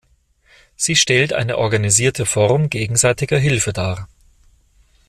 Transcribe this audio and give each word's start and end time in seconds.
Sie 0.75 0.95
stellt 0.95 1.31
eine 1.31 1.59
organisierte 1.59 2.25
Form 2.25 2.71
gegenseitiger 2.71 3.37
Hilfe 3.37 3.71
dar. 3.71 4.07